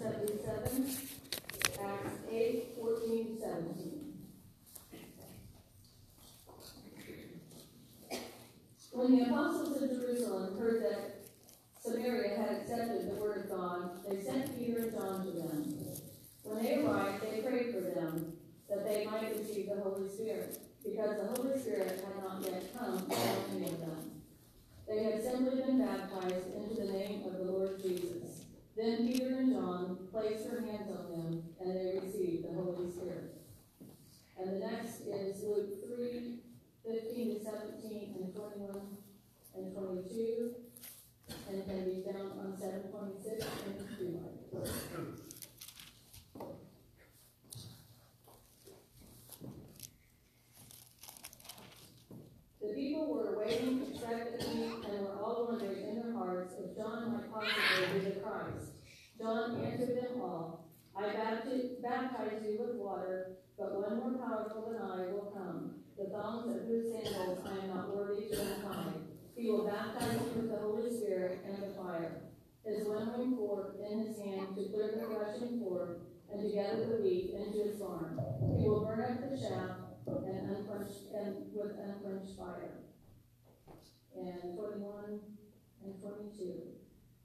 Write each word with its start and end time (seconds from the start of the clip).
777, 0.00 0.96
Acts 1.84 2.16
8, 2.32 2.68
14 2.80 3.26
to 3.26 3.40
17. 3.40 4.00
When 8.92 9.18
the 9.18 9.24
apostles 9.26 9.82
of 9.82 9.90
Jerusalem 9.90 10.58
heard 10.58 10.82
that 10.84 11.26
Samaria 11.82 12.34
had 12.34 12.48
accepted 12.48 13.10
the 13.10 13.14
word 13.20 13.44
of 13.44 13.50
God, 13.50 13.90
they 14.08 14.22
sent 14.22 14.58
Peter 14.58 14.84
and 14.84 14.92
John 14.92 15.26
to 15.26 15.32
them. 15.32 15.76
When 16.44 16.62
they 16.62 16.82
arrived, 16.82 17.22
they 17.22 17.42
prayed 17.42 17.74
for 17.74 17.82
them 17.82 18.32
that 18.70 18.88
they 18.88 19.04
might 19.04 19.36
receive 19.36 19.68
the 19.68 19.82
Holy 19.82 20.08
Spirit, 20.08 20.58
because 20.82 21.16
the 21.18 21.42
Holy 21.42 21.60
Spirit 21.60 22.02
had 22.02 22.24
not 22.24 22.42
yet 22.42 22.74
come 22.74 22.96
upon 22.96 23.18
any 23.54 23.66
of 23.66 23.80
them. 23.80 24.22
They 24.88 25.02
had 25.04 25.22
simply 25.22 25.60
been 25.60 25.84
baptized 25.84 26.54
into 26.56 26.74
the 26.74 26.90
name 26.90 27.26
of 27.26 27.36
the 27.36 27.44
Lord 27.52 27.82
Jesus. 27.82 28.19
Then 28.76 29.08
Peter 29.08 29.36
and 29.38 29.52
John 29.52 29.98
placed 30.10 30.50
their 30.50 30.60
hands 30.62 30.90
on 30.90 31.10
them, 31.10 31.42
and 31.60 31.76
they 31.76 32.00
received 32.02 32.44
the 32.44 32.54
Holy 32.54 32.90
Spirit. 32.90 33.34
And 34.38 34.48
the 34.48 34.66
next 34.66 35.00
is 35.02 35.42
Luke 35.44 35.84
3, 35.96 36.38
15 36.86 37.34
to 37.34 37.44
17, 37.44 38.14
and 38.18 38.34
21 38.34 38.96
and 39.56 39.74
22, 39.74 40.54
and 41.50 41.66
can 41.66 41.84
be 41.84 42.02
found 42.02 42.32
on 42.40 42.56
726 42.58 43.44
and 43.66 43.98
2. 43.98 44.20
The 52.62 52.68
people 52.74 53.06
were 53.12 53.38
waiting 53.38 53.86
expectantly 53.90 54.64
and 54.64 55.00
were 55.02 55.18
all 55.22 55.48
wondering 55.50 55.82
in 55.88 55.94
their 55.96 56.12
hearts 56.12 56.54
if 56.58 56.76
John 56.76 57.12
might 57.12 57.32
possibly 57.32 58.00
be 58.00 58.04
the 58.06 58.20
Christ. 58.20 58.72
John 59.18 59.62
answered 59.64 59.96
them 59.96 60.20
all, 60.20 60.70
I 60.96 61.02
baptize 61.12 62.42
you 62.44 62.58
with 62.60 62.76
water, 62.76 63.38
but 63.58 63.74
one 63.74 63.98
more 63.98 64.26
powerful 64.40 64.72
than 64.72 64.80
I 64.80 65.12
will 65.12 65.32
come, 65.34 65.74
the 65.98 66.04
thongs 66.10 66.54
of 66.54 66.66
whose 66.66 66.92
sandals 66.92 67.38
I 67.44 67.64
am 67.64 67.68
not 67.68 67.94
worthy 67.94 68.28
to 68.28 68.40
untie. 68.40 68.92
He 69.36 69.50
will 69.50 69.66
baptize 69.66 70.14
you 70.14 70.40
with 70.40 70.50
the 70.50 70.58
Holy 70.58 70.90
Spirit 70.96 71.40
and 71.46 71.60
with 71.60 71.76
fire. 71.76 72.22
His 72.64 72.86
winnowing 72.86 73.36
fork 73.36 73.76
in 73.80 74.06
his 74.06 74.18
hand 74.18 74.56
to 74.56 74.64
clear 74.68 74.92
the 74.96 75.14
threshing 75.14 75.58
floor 75.58 75.96
and 76.32 76.42
to 76.42 76.54
gather 76.54 76.86
the 76.86 77.02
wheat 77.02 77.34
into 77.34 77.68
his 77.68 77.76
barn. 77.76 78.18
He 78.58 78.68
will 78.68 78.84
burn 78.84 79.00
up 79.00 79.30
the 79.30 79.36
chaff 79.36 79.76
and 80.06 80.56
unquenched 80.56 81.12
and 81.14 81.36
with 81.52 81.72
unquenched 81.78 82.36
fire. 82.38 82.84
And 84.16 84.56
21 84.56 85.20
and 85.84 86.02
22. 86.02 86.52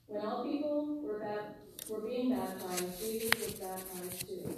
When 0.06 0.24
all 0.24 0.44
people 0.44 1.02
were, 1.02 1.18
bap- 1.18 1.56
were 1.90 2.08
being 2.08 2.30
baptized, 2.30 3.00
Jesus 3.00 3.30
was 3.38 3.54
baptized 3.54 4.26
too. 4.26 4.56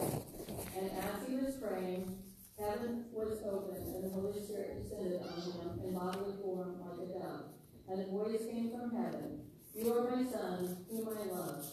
And 0.77 0.91
as 0.92 1.29
he 1.29 1.36
was 1.36 1.55
praying, 1.56 2.17
heaven 2.59 3.05
was 3.12 3.39
opened, 3.45 3.95
and 3.95 4.05
the 4.05 4.11
Holy 4.11 4.42
Spirit 4.42 4.83
descended 4.83 5.23
on 5.23 5.41
him 5.41 5.81
in 5.87 5.95
bodily 5.95 6.34
form 6.42 6.77
like 6.81 7.09
a 7.09 7.12
dove. 7.12 7.45
And 7.89 8.01
a 8.01 8.06
voice 8.06 8.42
came 8.51 8.70
from 8.70 8.91
heaven, 8.91 9.41
You 9.75 9.95
are 9.95 10.11
my 10.11 10.31
Son, 10.31 10.77
whom 10.91 11.09
I 11.09 11.33
love. 11.33 11.64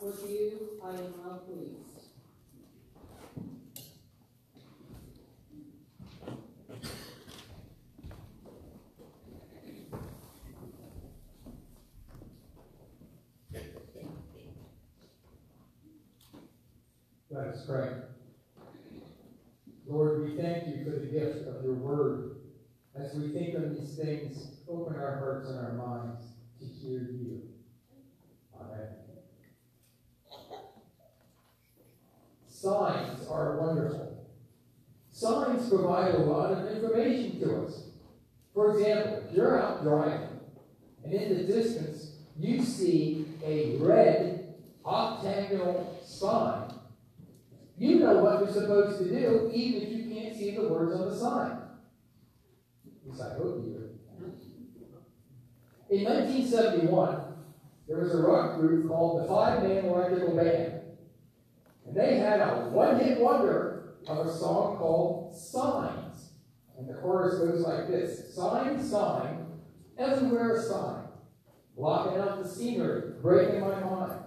With 0.00 0.30
you 0.30 0.80
I 0.84 0.90
am 0.90 1.14
well 1.18 1.42
pleased. 1.46 1.80
Us 17.36 17.66
pray. 17.66 18.13
We 20.34 20.42
thank 20.42 20.66
you 20.66 20.84
for 20.84 20.90
the 20.90 21.06
gift 21.06 21.46
of 21.46 21.64
your 21.64 21.74
word. 21.74 22.36
As 22.96 23.14
we 23.14 23.28
think 23.28 23.54
on 23.54 23.74
these 23.74 23.96
things, 23.96 24.62
open 24.68 24.96
our 24.96 25.18
hearts 25.18 25.48
and 25.48 25.58
our 25.58 25.72
minds 25.72 26.24
to 26.58 26.64
hear 26.66 27.02
you. 27.02 27.42
Amen. 28.60 28.88
Signs 32.48 33.28
are 33.28 33.60
wonderful. 33.60 34.26
Signs 35.12 35.68
provide 35.68 36.14
a 36.14 36.18
lot 36.18 36.52
of 36.52 36.66
information 36.68 37.38
to 37.40 37.66
us. 37.66 37.82
For 38.54 38.76
example, 38.76 39.22
if 39.28 39.36
you're 39.36 39.62
out 39.62 39.84
driving 39.84 40.40
and 41.04 41.12
in 41.12 41.36
the 41.36 41.44
distance 41.44 42.16
you 42.36 42.60
see 42.60 43.26
a 43.44 43.76
red 43.76 44.54
octagonal 44.84 45.96
sign, 46.04 46.72
you 47.78 48.00
know 48.00 48.18
what 48.18 48.40
you're 48.40 48.52
supposed 48.52 48.98
to 48.98 49.04
do, 49.04 49.50
even 49.52 49.82
if 49.82 49.92
you 49.92 50.03
can't 50.14 50.36
see 50.36 50.54
the 50.54 50.68
words 50.68 50.94
on 50.94 51.08
the 51.08 51.16
sign. 51.16 51.50
At 52.86 53.10
least 53.10 53.22
I 53.22 53.34
hope 53.34 53.64
you. 53.64 53.90
In 55.90 56.04
1971, 56.04 57.20
there 57.86 57.98
was 57.98 58.14
a 58.14 58.22
rock 58.22 58.58
group 58.58 58.88
called 58.88 59.22
the 59.22 59.28
Five 59.28 59.62
Man 59.62 59.84
Electrical 59.84 60.36
Band. 60.36 60.80
And 61.86 61.94
they 61.94 62.16
had 62.16 62.40
a 62.40 62.68
one 62.70 62.98
hit 62.98 63.20
wonder 63.20 63.96
of 64.06 64.26
a 64.26 64.32
song 64.32 64.78
called 64.78 65.36
Signs. 65.36 66.30
And 66.78 66.88
the 66.88 66.94
chorus 66.94 67.38
goes 67.38 67.60
like 67.60 67.88
this 67.88 68.34
Sign, 68.34 68.82
sign, 68.82 69.46
everywhere 69.98 70.56
a 70.56 70.62
sign. 70.62 71.04
Blocking 71.76 72.18
out 72.18 72.42
the 72.42 72.48
scenery, 72.48 73.14
breaking 73.20 73.60
my 73.60 73.80
mind. 73.80 74.20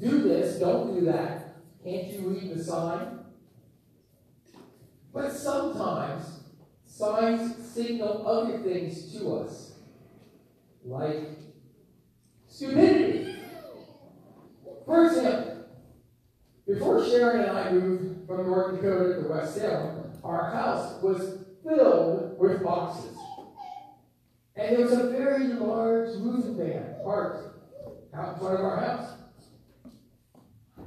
Do 0.00 0.22
this, 0.22 0.58
don't 0.58 0.98
do 0.98 1.06
that. 1.06 1.56
Can't 1.84 2.08
you 2.08 2.28
read 2.28 2.54
the 2.54 2.62
sign? 2.62 3.19
But 5.12 5.32
sometimes 5.32 6.40
signs 6.86 7.68
signal 7.68 8.26
other 8.26 8.58
things 8.58 9.12
to 9.14 9.38
us, 9.38 9.72
like 10.84 11.28
stupidity. 12.48 13.36
For 14.84 15.06
example, 15.06 15.66
before 16.66 17.04
Sharon 17.04 17.48
and 17.48 17.58
I 17.58 17.72
moved 17.72 18.26
from 18.26 18.46
North 18.46 18.76
Dakota 18.76 19.22
to 19.22 19.28
West 19.28 19.56
Salem, 19.56 20.12
our 20.22 20.52
house 20.52 21.02
was 21.02 21.38
filled 21.64 22.38
with 22.38 22.62
boxes. 22.62 23.16
And 24.56 24.76
there 24.76 24.84
was 24.84 24.92
a 24.92 25.10
very 25.10 25.48
large 25.48 26.10
roofing 26.18 26.56
van 26.56 26.96
parked 27.02 27.56
out 28.14 28.34
in 28.34 28.40
front 28.40 28.54
of 28.54 28.64
our 28.64 28.80
house. 28.80 29.10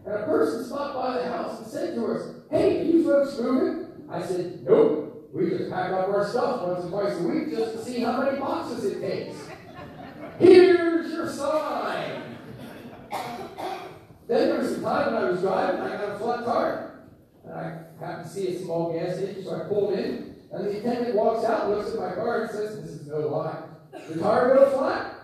And 0.05 0.13
a 0.13 0.23
person 0.25 0.65
stopped 0.65 0.95
by 0.95 1.17
the 1.17 1.27
house 1.27 1.59
and 1.59 1.67
said 1.67 1.95
to 1.95 2.05
us, 2.07 2.35
Hey, 2.49 2.85
you 2.85 3.03
folks 3.03 3.39
moving? 3.39 3.82
I 4.09 4.21
said, 4.21 4.63
Nope. 4.63 5.29
We 5.33 5.49
just 5.49 5.71
pack 5.71 5.91
up 5.91 6.09
our 6.09 6.27
stuff 6.29 6.61
once 6.61 6.85
or 6.85 6.89
twice 6.89 7.19
a 7.19 7.23
week 7.23 7.49
just 7.49 7.73
to 7.73 7.83
see 7.83 8.01
how 8.01 8.21
many 8.21 8.37
boxes 8.37 8.85
it 8.85 9.01
takes. 9.01 9.35
Here's 10.37 11.11
your 11.11 11.27
sign. 11.27 12.21
Then 14.27 14.49
there 14.49 14.59
was 14.59 14.73
a 14.73 14.81
time 14.81 15.13
when 15.13 15.23
I 15.23 15.29
was 15.29 15.41
driving, 15.41 15.81
I 15.81 15.97
got 15.97 16.15
a 16.15 16.19
flat 16.19 16.45
tire. 16.45 16.99
And 17.43 17.53
I 17.53 17.83
happened 17.99 18.27
to 18.27 18.29
see 18.29 18.55
a 18.55 18.59
small 18.59 18.93
gas 18.93 19.17
station, 19.17 19.43
so 19.43 19.55
I 19.55 19.67
pulled 19.67 19.93
in. 19.93 20.35
And 20.51 20.65
the 20.65 20.79
attendant 20.79 21.15
walks 21.15 21.45
out, 21.45 21.69
looks 21.69 21.91
at 21.93 21.99
my 21.99 22.13
car, 22.13 22.43
and 22.43 22.51
says, 22.51 22.81
This 22.81 22.91
is 22.91 23.07
no 23.07 23.19
lie. 23.19 23.63
The 23.91 24.19
tire 24.19 24.55
go 24.55 24.69
flat 24.77 25.15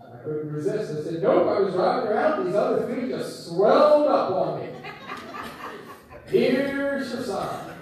I 0.00 0.16
couldn't 0.24 0.52
resist. 0.52 0.92
I 0.92 1.04
said, 1.04 1.22
Nope, 1.22 1.48
I 1.48 1.60
was 1.60 1.74
driving 1.74 2.10
around. 2.10 2.46
These 2.46 2.54
other 2.54 2.86
three 2.86 3.08
just 3.08 3.46
swelled 3.46 4.08
up 4.08 4.30
on 4.32 4.60
me. 4.60 4.75
Here's 6.26 7.12
your 7.12 7.22
sign. 7.22 7.72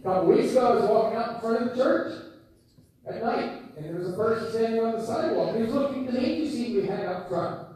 A 0.00 0.02
couple 0.02 0.28
weeks 0.28 0.52
ago, 0.52 0.66
I 0.66 0.74
was 0.74 0.84
walking 0.84 1.18
out 1.18 1.34
in 1.34 1.40
front 1.40 1.62
of 1.62 1.76
the 1.76 1.82
church 1.82 2.22
at 3.06 3.22
night, 3.22 3.62
and 3.76 3.84
there 3.84 3.94
was 3.94 4.10
a 4.10 4.12
person 4.12 4.50
standing 4.50 4.84
on 4.84 4.92
the 4.92 5.04
sidewalk. 5.04 5.56
He 5.56 5.62
was 5.62 5.72
looking 5.72 6.06
at 6.06 6.14
the 6.14 6.20
nature 6.20 6.50
sheet 6.50 6.76
we 6.76 6.86
had 6.86 7.06
up 7.06 7.28
front. 7.28 7.68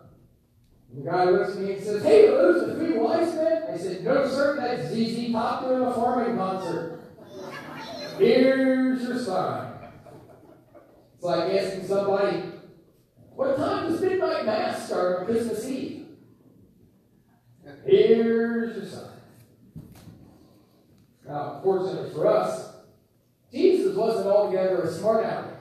And 0.93 1.05
the 1.05 1.11
guy 1.11 1.25
looks 1.25 1.57
at 1.57 1.63
me 1.63 1.75
and 1.75 1.83
says, 1.83 2.03
Hey, 2.03 2.29
are 2.29 2.53
those 2.53 2.67
the 2.67 2.75
three 2.75 2.99
wise 2.99 3.35
men? 3.35 3.65
I 3.73 3.77
said, 3.77 4.05
No, 4.05 4.29
sir, 4.29 4.57
that's 4.57 4.93
ZZ 4.93 5.33
Top 5.33 5.63
doing 5.63 5.83
a 5.83 5.93
farming 5.93 6.37
concert. 6.37 7.01
Here's 8.19 9.03
your 9.03 9.19
sign. 9.19 9.73
It's 11.15 11.25
like 11.25 11.53
asking 11.53 11.87
somebody, 11.87 12.43
what 13.35 13.57
time 13.57 13.91
does 13.91 14.01
midnight 14.01 14.47
mass 14.47 14.87
start 14.87 15.21
on 15.21 15.27
Christmas 15.27 15.69
Eve? 15.69 15.96
Here's 17.87 18.77
your 18.77 18.87
sign. 18.87 19.11
Now, 21.27 21.61
fortunately 21.63 22.11
for 22.11 22.27
us, 22.27 22.75
Jesus 23.53 23.97
wasn't 23.97 24.27
altogether 24.27 24.83
a 24.83 24.93
smart 24.93 25.25
aleck. 25.25 25.55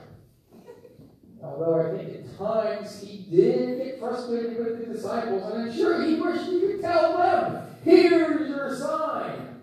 Although 1.44 1.82
I 1.82 1.98
think 1.98 2.16
at 2.16 2.38
times 2.38 3.00
he 3.02 3.18
did 3.30 3.78
get 3.78 4.00
frustrated 4.00 4.58
with 4.58 4.80
the 4.80 4.94
disciples, 4.94 5.44
and 5.52 5.64
I'm 5.64 5.76
sure 5.76 6.04
he 6.04 6.16
wished 6.16 6.46
he 6.46 6.60
could 6.60 6.82
tell 6.82 7.18
them, 7.18 7.68
here's 7.84 8.50
your 8.50 8.76
sign. 8.76 9.62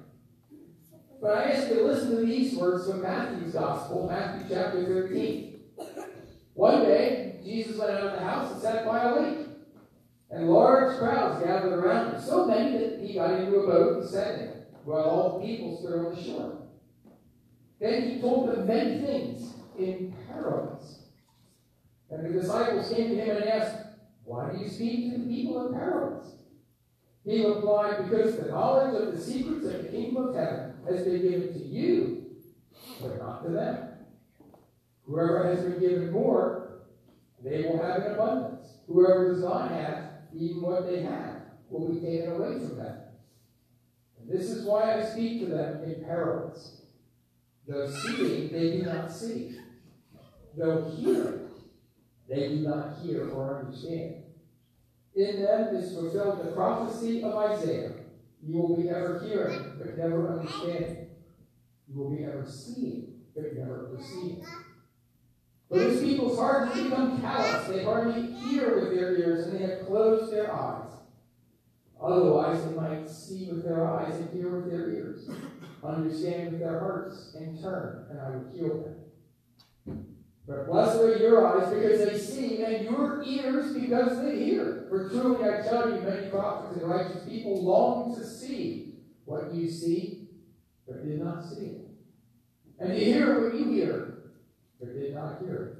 But 1.20 1.38
I 1.38 1.50
ask 1.50 1.68
you 1.68 1.76
to 1.76 1.84
listen 1.84 2.10
to 2.10 2.24
these 2.24 2.56
words 2.56 2.88
from 2.88 3.02
Matthew's 3.02 3.52
Gospel, 3.52 4.08
Matthew 4.08 4.54
chapter 4.54 4.84
13. 4.84 5.60
One 6.54 6.82
day, 6.84 7.40
Jesus 7.42 7.76
went 7.76 7.90
out 7.90 8.06
of 8.06 8.12
the 8.12 8.20
house 8.20 8.52
and 8.52 8.62
sat 8.62 8.86
by 8.86 9.02
a 9.02 9.20
lake. 9.20 9.41
And 10.32 10.48
large 10.48 10.98
crowds 10.98 11.44
gathered 11.44 11.74
around 11.74 12.14
him, 12.14 12.20
so 12.20 12.46
many 12.46 12.78
that 12.78 13.00
he 13.00 13.14
got 13.14 13.38
into 13.38 13.58
a 13.58 13.66
boat 13.66 13.98
and 13.98 14.08
sat 14.08 14.38
it, 14.38 14.66
while 14.84 15.02
all 15.02 15.38
the 15.38 15.46
people 15.46 15.76
stood 15.76 16.06
on 16.06 16.14
the 16.14 16.22
shore. 16.22 16.58
Then 17.78 18.08
he 18.08 18.20
told 18.20 18.48
them 18.48 18.66
many 18.66 19.00
things 19.00 19.52
in 19.78 20.14
parables. 20.26 21.00
And 22.10 22.24
the 22.24 22.40
disciples 22.40 22.90
came 22.90 23.10
to 23.10 23.16
him 23.16 23.36
and 23.36 23.44
asked, 23.44 23.76
Why 24.24 24.50
do 24.50 24.58
you 24.58 24.68
speak 24.68 25.12
to 25.12 25.18
the 25.18 25.26
people 25.26 25.66
in 25.66 25.74
parables? 25.74 26.34
He 27.24 27.44
replied, 27.46 28.08
Because 28.08 28.36
the 28.36 28.46
knowledge 28.46 29.02
of 29.02 29.12
the 29.12 29.20
secrets 29.20 29.66
of 29.66 29.82
the 29.82 29.88
kingdom 29.88 30.28
of 30.28 30.34
heaven 30.34 30.74
has 30.88 31.04
been 31.04 31.20
given 31.20 31.52
to 31.52 31.64
you, 31.64 32.26
but 33.02 33.18
not 33.18 33.44
to 33.44 33.50
them. 33.50 33.88
Whoever 35.06 35.44
has 35.44 35.62
been 35.62 35.78
given 35.78 36.10
more, 36.10 36.84
they 37.44 37.62
will 37.62 37.82
have 37.82 38.02
in 38.02 38.12
abundance. 38.12 38.78
Whoever 38.86 39.34
does 39.34 39.42
not 39.42 39.70
have, 39.70 40.11
even 40.34 40.62
what 40.62 40.86
they 40.86 41.02
have, 41.02 41.42
will 41.68 41.88
be 41.88 42.00
taken 42.00 42.32
away 42.32 42.58
from 42.58 42.76
them. 42.76 42.98
And 44.20 44.30
this 44.30 44.50
is 44.50 44.64
why 44.64 45.00
I 45.00 45.04
speak 45.04 45.40
to 45.40 45.46
them 45.46 45.84
in 45.84 46.04
parables. 46.04 46.82
Though 47.66 47.88
seeing, 47.88 48.52
they 48.52 48.78
do 48.78 48.82
not 48.84 49.10
see. 49.10 49.58
Though 50.56 50.90
hearing, 50.96 51.48
they 52.28 52.48
do 52.48 52.56
not 52.56 52.98
hear 53.02 53.30
or 53.30 53.60
understand. 53.60 54.16
In 55.14 55.42
them 55.42 55.76
is 55.76 55.94
fulfilled 55.94 56.44
the 56.44 56.52
prophecy 56.52 57.22
of 57.22 57.34
Isaiah. 57.34 57.92
You 58.42 58.58
will 58.58 58.76
be 58.76 58.88
ever 58.88 59.22
hearing, 59.24 59.74
but 59.78 59.96
never 59.96 60.38
understanding. 60.38 61.08
You 61.88 61.98
will 61.98 62.10
be 62.10 62.24
ever 62.24 62.44
seeing, 62.46 63.20
but 63.34 63.54
never 63.54 63.94
perceiving. 63.94 64.44
For 65.72 65.78
this 65.78 66.02
people's 66.02 66.38
hearts 66.38 66.74
have 66.74 66.84
become 66.90 67.18
callous. 67.22 67.66
They 67.66 67.82
hardly 67.82 68.30
hear 68.32 68.78
with 68.78 68.94
their 68.94 69.16
ears, 69.16 69.46
and 69.46 69.58
they 69.58 69.62
have 69.66 69.86
closed 69.86 70.30
their 70.30 70.54
eyes. 70.54 70.90
Otherwise, 71.98 72.62
they 72.66 72.74
might 72.74 73.08
see 73.08 73.46
with 73.46 73.64
their 73.64 73.88
eyes 73.88 74.14
and 74.16 74.28
hear 74.34 74.50
with 74.50 74.70
their 74.70 74.90
ears, 74.90 75.30
understand 75.82 76.50
with 76.52 76.60
their 76.60 76.78
hearts, 76.78 77.34
and 77.38 77.58
turn, 77.58 78.04
and 78.10 78.20
I 78.20 78.30
would 78.30 78.54
heal 78.54 78.82
them. 79.86 80.06
But 80.46 80.66
blessed 80.66 81.00
are 81.00 81.16
your 81.16 81.46
eyes 81.46 81.72
because 81.72 82.04
they 82.04 82.18
see, 82.18 82.62
and 82.64 82.84
your 82.84 83.22
ears 83.22 83.72
because 83.72 84.20
they 84.20 84.44
hear. 84.44 84.84
For 84.90 85.08
truly 85.08 85.48
I 85.48 85.62
tell 85.62 85.88
you, 85.88 86.02
many 86.02 86.28
prophets 86.28 86.82
and 86.82 86.90
righteous 86.90 87.24
people 87.26 87.64
long 87.64 88.14
to 88.16 88.26
see 88.26 88.96
what 89.24 89.54
you 89.54 89.70
see, 89.70 90.28
but 90.86 91.02
did 91.02 91.18
not 91.18 91.42
see 91.42 91.64
it. 91.64 91.88
And 92.78 92.90
to 92.90 92.98
hear 92.98 93.42
what 93.42 93.54
you 93.54 93.70
hear, 93.70 94.11
but 94.82 94.94
did 94.94 95.14
not 95.14 95.38
hear. 95.40 95.78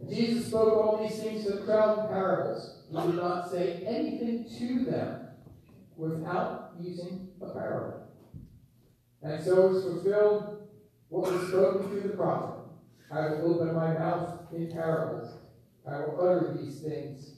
And 0.00 0.10
Jesus 0.10 0.48
spoke 0.48 0.84
all 0.84 1.06
these 1.06 1.20
things 1.20 1.44
to 1.44 1.52
the 1.52 1.62
crowd 1.62 2.00
in 2.00 2.08
parables. 2.08 2.82
He 2.90 2.96
did 2.96 3.14
not 3.14 3.50
say 3.50 3.84
anything 3.86 4.46
to 4.58 4.90
them 4.90 5.28
without 5.96 6.72
using 6.80 7.28
a 7.40 7.50
parable. 7.50 8.08
And 9.22 9.42
so 9.42 9.66
it 9.66 9.72
was 9.72 9.84
fulfilled 9.84 10.68
what 11.08 11.32
was 11.32 11.48
spoken 11.48 11.88
through 11.88 12.00
the 12.02 12.16
prophet. 12.16 12.64
I 13.10 13.20
will 13.20 13.54
open 13.54 13.74
my 13.74 13.92
mouth 13.94 14.52
in 14.52 14.70
parables. 14.72 15.32
I 15.88 16.00
will 16.00 16.20
utter 16.20 16.56
these 16.60 16.80
things 16.80 17.34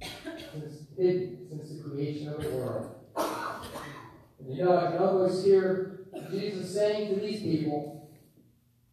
since 0.00 0.86
hidden 0.96 1.46
since 1.48 1.70
the 1.70 1.88
creation 1.88 2.28
of 2.28 2.42
the 2.42 2.50
world. 2.50 2.94
And 3.16 4.56
you 4.56 4.64
know, 4.64 4.76
I 4.76 4.90
can 4.90 4.98
almost 4.98 5.44
hear 5.44 6.06
Jesus 6.30 6.74
saying 6.74 7.14
to 7.14 7.20
these 7.20 7.40
people, 7.40 8.03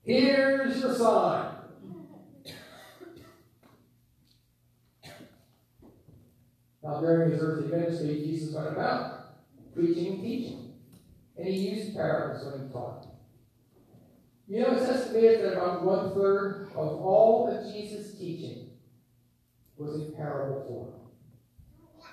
Here's 0.03 0.81
your 0.81 0.95
sign. 0.95 1.56
Now, 6.83 7.00
during 7.00 7.31
his 7.31 7.42
earthly 7.42 7.68
ministry, 7.68 8.15
Jesus 8.25 8.56
went 8.56 8.69
about 8.69 9.74
preaching 9.75 10.07
and 10.07 10.21
teaching. 10.21 10.74
And 11.38 11.48
he 11.48 11.69
used 11.69 11.95
parables 11.95 12.44
when 12.45 12.68
he 12.68 12.74
taught. 12.74 13.07
You 14.48 14.62
know, 14.62 14.71
it's 14.71 14.89
estimated 14.89 15.45
that 15.45 15.53
about 15.53 15.83
one 15.83 16.13
third 16.13 16.71
of 16.71 16.75
all 16.75 17.50
of 17.50 17.71
Jesus' 17.71 18.18
teaching 18.18 18.71
was 19.77 19.95
in 19.95 20.13
parable 20.13 20.65
form. 20.68 20.94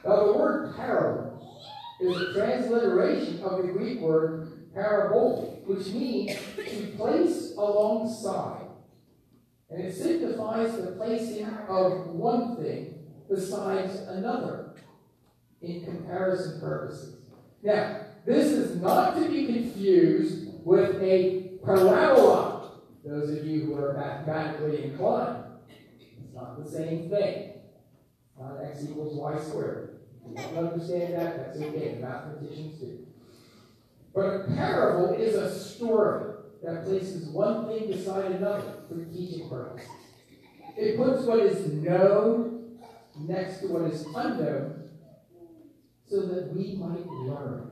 Now, 0.04 0.26
the 0.26 0.38
word 0.38 0.76
parable 0.76 1.62
is 2.00 2.16
a 2.16 2.34
transliteration 2.34 3.40
of 3.42 3.62
the 3.62 3.72
Greek 3.72 4.00
word 4.00 4.57
parabole, 4.74 5.62
which 5.66 5.88
means 5.88 6.36
to 6.56 6.86
place 6.96 7.54
alongside. 7.56 8.66
And 9.70 9.84
it 9.84 9.94
signifies 9.94 10.76
the 10.76 10.92
placing 10.92 11.44
of 11.44 12.08
one 12.08 12.56
thing 12.56 12.94
besides 13.28 13.96
another 14.08 14.74
in 15.60 15.84
comparison 15.84 16.60
purposes. 16.60 17.16
Now, 17.62 18.00
this 18.24 18.52
is 18.52 18.80
not 18.80 19.16
to 19.16 19.28
be 19.28 19.46
confused 19.46 20.48
with 20.64 21.02
a 21.02 21.58
parabola. 21.64 22.70
Those 23.04 23.38
of 23.38 23.46
you 23.46 23.64
who 23.64 23.76
are 23.76 23.94
mathematically 23.94 24.84
inclined, 24.84 25.44
it's 25.68 26.34
not 26.34 26.62
the 26.62 26.70
same 26.70 27.08
thing. 27.10 27.52
Not 28.38 28.62
x 28.62 28.84
equals 28.84 29.16
y 29.16 29.38
squared. 29.40 30.00
If 30.24 30.50
you 30.50 30.54
don't 30.54 30.72
understand 30.72 31.14
that, 31.14 31.36
that's 31.38 31.58
okay. 31.58 31.94
The 31.94 32.00
mathematicians 32.06 32.78
do. 32.78 33.07
But 34.18 34.34
a 34.34 34.44
parable 34.56 35.14
is 35.14 35.36
a 35.36 35.56
story 35.56 36.34
that 36.64 36.84
places 36.86 37.28
one 37.28 37.68
thing 37.68 37.86
beside 37.86 38.32
another 38.32 38.82
for 38.88 39.04
teaching 39.04 39.48
purposes. 39.48 39.88
It 40.76 40.96
puts 40.96 41.22
what 41.22 41.38
is 41.38 41.72
known 41.72 42.80
next 43.16 43.60
to 43.60 43.68
what 43.68 43.82
is 43.82 44.04
unknown 44.06 44.88
so 46.08 46.22
that 46.22 46.52
we 46.52 46.74
might 46.74 47.06
learn. 47.06 47.70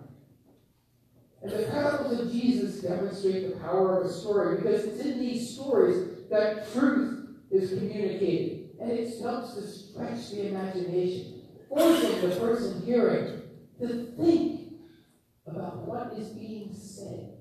And 1.43 1.51
the 1.51 1.65
parables 1.65 2.21
of 2.21 2.31
Jesus 2.31 2.81
demonstrate 2.81 3.51
the 3.51 3.57
power 3.57 4.01
of 4.01 4.07
a 4.07 4.13
story 4.13 4.59
because 4.59 4.85
it's 4.85 5.05
in 5.05 5.19
these 5.19 5.53
stories 5.53 6.29
that 6.31 6.73
truth 6.73 7.27
is 7.51 7.71
communicated. 7.71 8.71
And 8.81 8.93
it 8.93 9.21
helps 9.21 9.55
to 9.55 9.67
stretch 9.67 10.31
the 10.31 10.47
imagination, 10.47 11.43
forcing 11.69 12.21
the 12.21 12.37
person 12.37 12.83
hearing 12.87 13.43
to 13.81 14.15
think 14.17 14.56
what 15.87 16.13
is 16.19 16.29
being 16.29 16.75
said. 16.75 17.33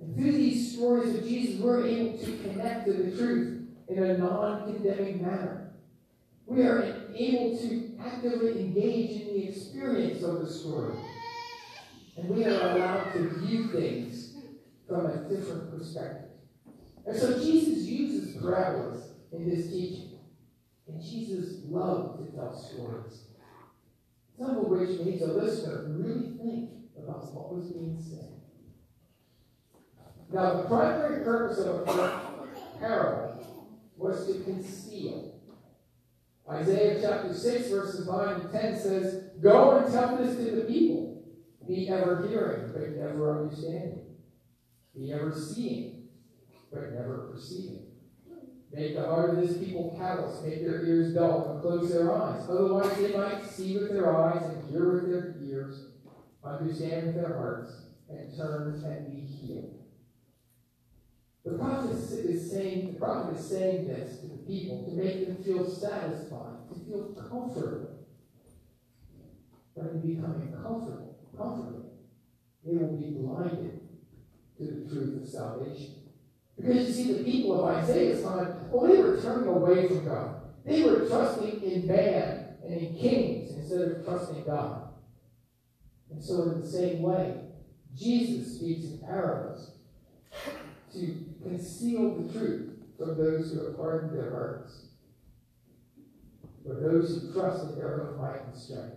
And 0.00 0.14
through 0.16 0.32
these 0.32 0.76
stories 0.76 1.14
of 1.14 1.24
Jesus, 1.24 1.60
we're 1.60 1.86
able 1.86 2.18
to 2.18 2.38
connect 2.38 2.86
to 2.86 2.92
the 2.92 3.16
truth 3.16 3.68
in 3.88 4.02
a 4.02 4.18
non 4.18 4.72
condemning 4.72 5.22
manner. 5.22 5.72
We 6.46 6.62
are 6.62 7.10
able 7.14 7.58
to 7.58 7.98
actively 8.00 8.60
engage 8.60 9.22
in 9.22 9.26
the 9.34 9.48
experience 9.48 10.22
of 10.22 10.40
the 10.40 10.50
story. 10.50 10.94
And 12.16 12.28
we 12.28 12.44
are 12.44 12.76
allowed 12.76 13.12
to 13.12 13.28
view 13.40 13.68
things 13.68 14.34
from 14.88 15.06
a 15.06 15.28
different 15.28 15.76
perspective. 15.76 16.30
And 17.06 17.16
so 17.16 17.38
Jesus 17.38 17.84
uses 17.84 18.42
parables 18.42 19.12
in 19.32 19.44
his 19.44 19.68
teaching. 19.68 20.18
And 20.88 21.00
Jesus 21.02 21.60
loved 21.68 22.18
to 22.18 22.36
tell 22.36 22.56
stories. 22.56 23.24
Some 24.38 24.56
of 24.56 24.66
which 24.66 25.00
makes 25.00 25.22
a 25.22 25.26
listener 25.26 25.84
really 25.88 26.36
think 26.38 26.70
about 27.04 27.32
what 27.34 27.54
was 27.54 27.70
being 27.70 27.98
said. 28.00 28.40
Now, 30.32 30.54
the 30.54 30.68
primary 30.68 31.24
purpose 31.24 31.58
of 31.58 31.88
a 31.88 32.48
parable 32.78 33.46
was 33.96 34.26
to 34.26 34.44
conceal. 34.44 35.34
Isaiah 36.48 37.00
chapter 37.00 37.34
6, 37.34 37.68
verses 37.68 38.06
9 38.06 38.40
and 38.40 38.52
10 38.52 38.78
says, 38.78 39.24
Go 39.40 39.78
and 39.78 39.92
tell 39.92 40.16
this 40.16 40.36
to 40.36 40.56
the 40.56 40.62
people. 40.62 41.22
Be 41.66 41.88
ever 41.88 42.26
hearing, 42.28 42.72
but 42.72 42.96
never 42.96 43.42
understanding. 43.42 44.06
Be 44.96 45.12
ever 45.12 45.32
seeing, 45.32 46.08
but 46.72 46.92
never 46.92 47.30
perceiving. 47.32 47.86
Make 48.72 48.94
the 48.94 49.04
heart 49.04 49.30
of 49.30 49.36
this 49.36 49.58
people 49.58 49.96
callous, 49.98 50.42
make 50.44 50.64
their 50.64 50.84
ears 50.84 51.14
dull, 51.14 51.52
and 51.52 51.62
close 51.62 51.92
their 51.92 52.12
eyes. 52.12 52.42
Otherwise, 52.48 52.96
they 52.96 53.16
might 53.16 53.44
see 53.44 53.76
with 53.76 53.90
their 53.90 54.16
eyes 54.16 54.42
and 54.42 54.70
hear 54.70 54.94
with 54.94 55.08
their 55.08 55.36
ears, 55.42 55.89
understand 56.44 57.14
their 57.14 57.36
hearts, 57.36 57.72
and 58.08 58.36
turn 58.36 58.82
and 58.84 59.06
be 59.06 59.20
healed. 59.20 59.76
The 61.44 61.52
prophet 61.52 61.92
is 61.92 62.50
saying, 62.50 62.92
the 62.92 62.98
prophet 62.98 63.36
is 63.38 63.48
saying 63.48 63.88
this 63.88 64.20
to 64.20 64.26
the 64.26 64.38
people 64.38 64.84
to 64.84 64.96
make 64.96 65.26
them 65.26 65.42
feel 65.42 65.68
satisfied, 65.68 66.68
to 66.68 66.78
feel 66.80 67.14
comfortable. 67.14 68.06
But 69.76 69.92
in 69.92 70.00
becoming 70.00 70.52
comfortable, 70.52 71.18
comfortable, 71.36 71.92
they 72.64 72.76
will 72.76 72.96
be 72.96 73.10
blinded 73.12 73.80
to 74.58 74.64
the 74.64 74.90
truth 74.90 75.22
of 75.22 75.28
salvation. 75.28 75.94
Because 76.56 76.88
you 76.88 76.92
see, 76.92 77.12
the 77.14 77.24
people 77.24 77.58
of 77.58 77.74
Isaiah's 77.76 78.22
time, 78.22 78.70
well, 78.70 78.92
they 78.92 79.00
were 79.00 79.20
turning 79.20 79.48
away 79.48 79.88
from 79.88 80.04
God. 80.04 80.42
They 80.66 80.82
were 80.82 81.08
trusting 81.08 81.62
in 81.62 81.86
man 81.86 82.56
and 82.62 82.74
in 82.74 82.94
kings 82.98 83.52
instead 83.52 83.80
of 83.80 84.04
trusting 84.04 84.44
God. 84.44 84.89
And 86.10 86.22
so, 86.22 86.42
in 86.42 86.60
the 86.60 86.66
same 86.66 87.02
way, 87.02 87.40
Jesus 87.96 88.56
speaks 88.56 88.84
in 88.84 88.98
parables 88.98 89.72
to 90.92 91.24
conceal 91.42 92.16
the 92.16 92.32
truth 92.32 92.70
from 92.98 93.16
those 93.16 93.52
who 93.52 93.64
have 93.64 93.76
hardened 93.76 94.18
their 94.18 94.30
hearts. 94.30 94.86
for 96.66 96.74
those 96.74 97.22
who 97.22 97.32
trust 97.32 97.70
in 97.70 97.76
their 97.76 98.02
own 98.02 98.20
might 98.20 98.42
and 98.44 98.54
strength, 98.54 98.96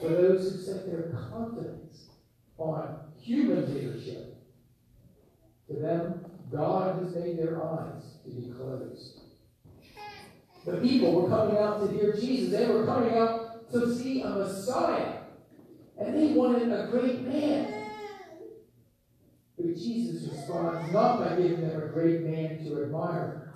for 0.00 0.08
those 0.08 0.50
who 0.50 0.58
set 0.58 0.86
their 0.86 1.14
confidence 1.30 2.08
on 2.58 2.98
human 3.16 3.72
leadership. 3.72 4.36
To 5.68 5.76
them, 5.76 6.26
God 6.50 7.02
has 7.02 7.14
made 7.14 7.38
their 7.38 7.62
eyes 7.62 8.02
to 8.24 8.30
be 8.30 8.52
closed. 8.52 9.20
The 10.66 10.78
people 10.78 11.12
were 11.12 11.28
coming 11.28 11.56
out 11.56 11.80
to 11.80 11.94
hear 11.94 12.14
Jesus. 12.14 12.50
They 12.50 12.66
were 12.66 12.84
coming 12.84 13.16
out 13.16 13.70
to 13.72 13.94
see 13.94 14.22
a 14.22 14.28
Messiah. 14.28 15.19
And 16.00 16.16
they 16.16 16.32
wanted 16.32 16.72
a 16.72 16.86
great 16.90 17.20
man. 17.22 17.74
But 19.56 19.74
Jesus 19.74 20.30
responds 20.30 20.92
not 20.92 21.20
by 21.20 21.36
giving 21.36 21.60
them 21.60 21.82
a 21.82 21.88
great 21.88 22.22
man 22.22 22.64
to 22.64 22.84
admire, 22.84 23.52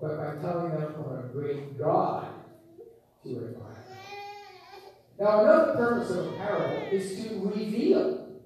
but 0.00 0.16
by 0.16 0.42
telling 0.42 0.72
them 0.72 0.94
of 0.96 1.24
a 1.24 1.28
great 1.28 1.78
God 1.78 2.26
to 3.22 3.30
admire. 3.30 3.84
Now, 5.18 5.42
another 5.42 5.74
purpose 5.74 6.10
of 6.10 6.26
a 6.26 6.36
parable 6.36 6.88
is 6.90 7.22
to 7.22 7.52
reveal. 7.54 8.40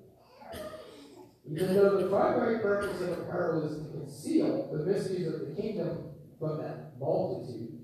Even 1.51 1.75
though 1.75 1.97
the 1.97 2.09
primary 2.09 2.59
purpose 2.59 3.01
of 3.01 3.21
a 3.21 3.23
parable 3.23 3.67
is 3.67 3.79
to 3.83 3.91
conceal 3.91 4.69
the 4.71 4.85
mysteries 4.85 5.27
of 5.29 5.41
the 5.41 5.61
kingdom 5.61 6.11
from 6.39 6.59
that 6.59 6.99
multitude, 7.01 7.79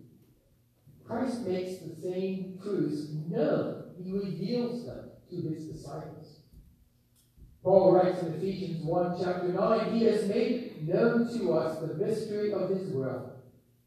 Christ 1.06 1.46
makes 1.46 1.78
the 1.78 1.98
same 2.02 2.58
truths 2.62 3.08
known. 3.30 3.83
He 4.02 4.12
reveals 4.12 4.86
them 4.86 5.10
to 5.30 5.36
his 5.36 5.66
disciples. 5.66 6.40
Paul 7.64 7.92
writes 7.92 8.22
in 8.22 8.34
Ephesians 8.34 8.84
1, 8.84 9.16
chapter 9.24 9.48
9, 9.48 9.94
He 9.94 10.04
has 10.04 10.28
made 10.28 10.86
known 10.86 11.26
to 11.38 11.54
us 11.54 11.78
the 11.78 11.94
mystery 11.94 12.52
of 12.52 12.68
His 12.68 12.90
will, 12.90 13.32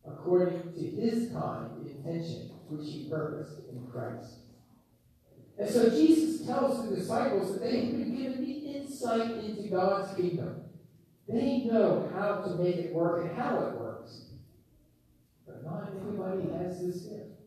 according 0.03 0.73
to 0.73 0.79
His 0.79 1.31
kind 1.31 1.85
intention, 1.85 2.49
which 2.69 2.87
He 2.87 3.07
purposed 3.07 3.59
in 3.69 3.85
Christ. 3.85 4.39
And 5.59 5.69
so 5.69 5.91
Jesus 5.91 6.45
tells 6.45 6.89
the 6.89 6.95
disciples 6.95 7.53
that 7.53 7.61
they 7.61 7.85
have 7.85 7.91
been 7.91 8.15
given 8.15 8.43
the 8.43 8.77
insight 8.77 9.43
into 9.43 9.69
God's 9.69 10.15
kingdom. 10.15 10.63
They 11.27 11.65
know 11.65 12.09
how 12.15 12.41
to 12.41 12.55
make 12.55 12.77
it 12.77 12.93
work 12.93 13.25
and 13.25 13.37
how 13.37 13.59
it 13.59 13.75
works. 13.75 14.31
But 15.45 15.63
not 15.63 15.89
everybody 15.95 16.49
has 16.51 16.83
this 16.83 17.03
gift, 17.03 17.41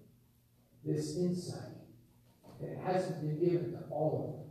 this 0.84 1.16
insight. 1.16 1.79
It 2.62 2.78
hasn't 2.84 3.20
been 3.20 3.38
given 3.38 3.72
to 3.72 3.78
all 3.90 4.46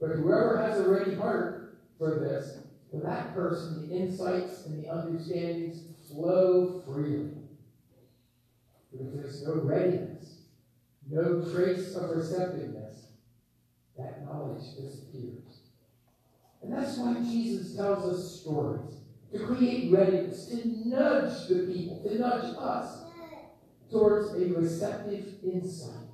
of 0.00 0.08
them. 0.08 0.16
But 0.16 0.16
whoever 0.22 0.58
has 0.58 0.80
a 0.80 0.88
ready 0.88 1.14
heart 1.14 1.78
for 1.98 2.20
this, 2.20 2.58
for 2.90 3.00
that 3.00 3.34
person, 3.34 3.88
the 3.88 3.94
insights 3.94 4.66
and 4.66 4.82
the 4.82 4.88
understandings 4.88 5.82
flow 6.10 6.82
freely. 6.86 7.32
If 8.92 9.12
there's 9.14 9.42
no 9.44 9.54
readiness, 9.56 10.42
no 11.10 11.42
trace 11.42 11.94
of 11.94 12.10
receptiveness, 12.10 13.06
that 13.96 14.24
knowledge 14.24 14.62
disappears. 14.76 15.60
And 16.62 16.72
that's 16.72 16.96
why 16.98 17.14
Jesus 17.14 17.76
tells 17.76 18.04
us 18.04 18.40
stories 18.40 18.98
to 19.32 19.38
create 19.38 19.92
readiness, 19.92 20.46
to 20.46 20.88
nudge 20.88 21.48
the 21.48 21.70
people, 21.72 22.02
to 22.04 22.18
nudge 22.18 22.54
us 22.58 23.04
towards 23.90 24.32
a 24.34 24.46
receptive 24.54 25.34
insight. 25.42 26.07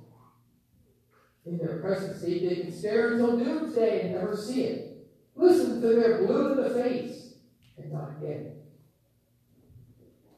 In 1.45 1.57
their 1.57 1.77
present 1.79 2.17
state, 2.17 2.49
they 2.49 2.55
can 2.55 2.71
stare 2.71 3.13
until 3.13 3.37
doomsday 3.37 4.01
and 4.01 4.15
never 4.15 4.35
see 4.35 4.63
it. 4.63 5.07
Listen 5.35 5.81
to 5.81 5.87
their 5.87 6.25
blue 6.25 6.53
in 6.53 6.63
the 6.63 6.81
face 6.81 7.35
and 7.77 7.91
not 7.91 8.19
get 8.19 8.29
it. 8.29 8.65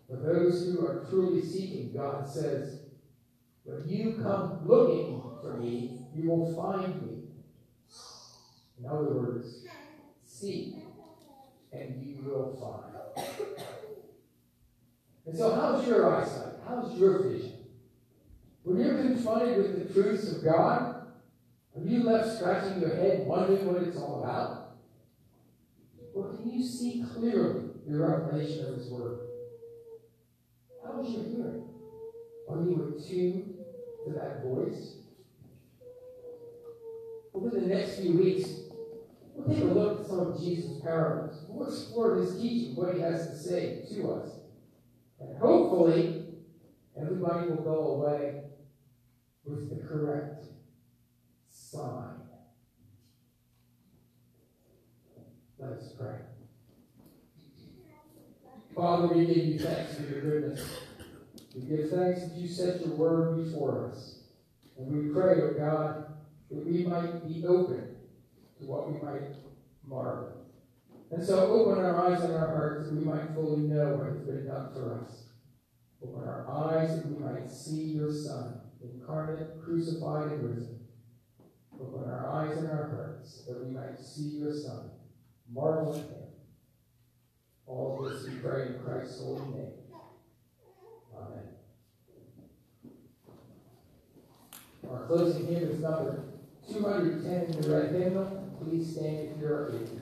For 0.10 0.18
those 0.18 0.66
who 0.66 0.86
are 0.86 1.06
truly 1.10 1.42
seeking, 1.42 1.94
God 1.94 2.28
says, 2.28 2.80
when 3.64 3.88
you 3.88 4.20
come 4.22 4.66
looking 4.66 5.22
for 5.42 5.58
me, 5.58 6.00
you 6.14 6.30
will 6.30 6.56
find 6.56 7.02
me. 7.02 7.24
In 8.80 8.86
other 8.86 9.14
words, 9.14 9.66
seek 10.26 10.76
and 11.72 12.02
you 12.02 12.24
will 12.24 12.56
find. 12.56 12.94
And 15.26 15.38
so, 15.38 15.54
how's 15.54 15.86
your 15.86 16.16
eyesight? 16.16 16.54
How's 16.66 16.98
your 16.98 17.24
vision? 17.24 17.54
When 18.64 18.80
you're 18.80 19.02
confronted 19.02 19.58
with 19.58 19.88
the 19.88 19.94
truths 19.94 20.32
of 20.32 20.44
God, 20.44 20.97
are 21.78 21.88
you 21.88 22.04
left 22.04 22.38
scratching 22.38 22.82
your 22.82 22.96
head 22.96 23.28
wondering 23.28 23.66
what 23.66 23.84
it's 23.84 23.98
all 23.98 24.24
about? 24.24 24.78
Or 26.14 26.34
can 26.36 26.50
you 26.50 26.64
see 26.64 27.06
clearly 27.14 27.70
the 27.88 27.98
revelation 28.00 28.66
of 28.66 28.76
His 28.76 28.90
Word? 28.90 29.20
How's 30.84 31.12
your 31.12 31.24
hearing? 31.24 31.64
Are 32.50 32.64
you 32.64 32.96
attuned 32.98 33.56
to 34.06 34.14
that 34.14 34.42
voice? 34.44 34.96
Over 37.34 37.50
the 37.50 37.68
next 37.68 38.00
few 38.00 38.18
weeks, 38.18 38.50
we'll 39.36 39.54
take 39.54 39.64
a 39.64 39.68
look 39.68 40.02
at 40.02 40.08
some 40.08 40.20
of 40.20 40.40
Jesus' 40.40 40.82
parables. 40.82 41.46
We'll 41.48 41.68
explore 41.68 42.16
his 42.16 42.42
teaching, 42.42 42.76
what 42.76 42.96
he 42.96 43.02
has 43.02 43.28
to 43.28 43.38
say 43.38 43.84
to 43.94 44.12
us. 44.14 44.30
And 45.20 45.38
hopefully, 45.38 46.26
everybody 47.00 47.50
will 47.50 47.64
go 47.64 48.02
away 48.02 48.42
with 49.46 49.70
the 49.70 49.88
correct 49.88 50.46
sign. 51.78 52.22
Let 55.60 55.72
us 55.74 55.94
pray. 55.98 56.16
Father, 58.76 59.08
we 59.08 59.26
give 59.26 59.38
you 59.38 59.60
thanks 59.60 59.96
for 59.96 60.04
your 60.04 60.22
goodness. 60.22 60.68
We 61.56 61.62
give 61.62 61.90
thanks 61.90 62.22
that 62.22 62.34
you 62.36 62.48
set 62.48 62.86
your 62.86 62.96
word 62.96 63.44
before 63.44 63.90
us. 63.90 64.20
And 64.78 64.88
we 64.88 65.14
pray, 65.14 65.42
O 65.42 65.50
oh 65.50 65.54
God, 65.58 66.14
that 66.52 66.66
we 66.66 66.86
might 66.86 67.28
be 67.28 67.46
open 67.46 67.96
to 68.60 68.66
what 68.66 68.92
we 68.92 69.00
might 69.02 69.36
marvel. 69.84 70.46
And 71.10 71.24
so 71.24 71.40
open 71.40 71.84
our 71.84 72.08
eyes 72.08 72.22
and 72.24 72.34
our 72.34 72.48
hearts 72.48 72.90
that 72.90 72.96
we 72.96 73.04
might 73.04 73.34
fully 73.34 73.62
know 73.62 73.96
what 73.96 74.08
has 74.08 74.20
been 74.20 74.46
done 74.46 74.74
for 74.74 75.02
us. 75.04 75.26
Open 76.04 76.28
our 76.28 76.48
eyes 76.50 76.98
that 76.98 77.08
we 77.08 77.24
might 77.24 77.50
see 77.50 77.84
your 77.84 78.12
Son, 78.12 78.62
incarnate, 78.82 79.64
crucified, 79.64 80.34
and 80.34 80.44
risen. 80.44 80.77
Open 81.80 82.10
our 82.10 82.28
eyes 82.28 82.58
and 82.58 82.72
our 82.72 82.88
hearts 82.90 83.44
that 83.48 83.64
we 83.64 83.72
might 83.72 84.00
see 84.00 84.40
your 84.40 84.52
Son, 84.52 84.90
marvel 85.52 85.94
at 85.94 86.00
him. 86.00 86.28
All 87.68 88.02
this 88.10 88.24
we 88.24 88.36
pray 88.40 88.68
in 88.68 88.80
Christ's 88.84 89.22
holy 89.22 89.42
name. 89.42 89.74
Amen. 91.16 91.48
Our 94.90 95.06
closing 95.06 95.48
hymn 95.48 95.70
is 95.70 95.80
number 95.80 96.24
210 96.72 97.56
in 97.56 97.62
the 97.62 97.70
red 97.70 97.92
hymnal. 97.92 98.44
Please 98.64 98.96
stand 98.96 99.30
if 99.36 99.42
you're 99.42 99.70
able. 99.70 100.02